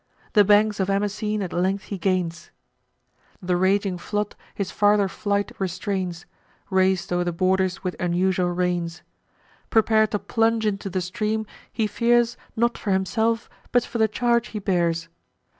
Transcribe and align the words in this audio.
The 0.33 0.43
banks 0.43 0.79
of 0.79 0.89
Amasene 0.89 1.43
at 1.43 1.53
length 1.53 1.83
he 1.83 1.99
gains: 1.99 2.49
The 3.39 3.55
raging 3.55 3.99
flood 3.99 4.35
his 4.55 4.71
farther 4.71 5.07
flight 5.07 5.51
restrains, 5.59 6.25
Rais'd 6.71 7.13
o'er 7.13 7.23
the 7.23 7.31
borders 7.31 7.83
with 7.83 7.95
unusual 7.99 8.49
rains. 8.49 9.03
Prepar'd 9.69 10.09
to 10.09 10.17
plunge 10.17 10.65
into 10.65 10.89
the 10.89 11.01
stream, 11.01 11.45
he 11.71 11.85
fears, 11.85 12.35
Not 12.55 12.79
for 12.79 12.89
himself, 12.89 13.47
but 13.71 13.85
for 13.85 13.99
the 13.99 14.07
charge 14.07 14.47
he 14.47 14.57
bears. 14.59 15.07